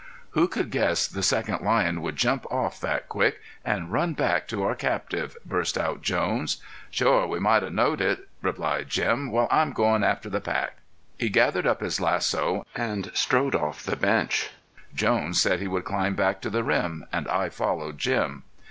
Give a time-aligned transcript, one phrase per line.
[0.31, 4.63] "Who could guess the second lion would jump off that quick and run back to
[4.63, 6.59] our captive?" burst out Jones.
[6.89, 9.31] "Shore we might have knowed it," replied Jim.
[9.31, 10.77] "Well, I'm goin' after the pack."
[11.19, 14.49] He gathered up his lasso and strode off the bench.
[14.95, 18.41] Jones said he would climb back to the rim, and I followed Jim.